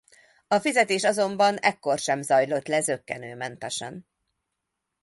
A 0.47 0.57
fizetés 0.59 1.03
azonban 1.03 1.57
ekkor 1.57 1.97
sem 1.99 2.21
zajlott 2.21 2.67
le 2.67 2.81
zökkenőmentesen. 2.81 4.07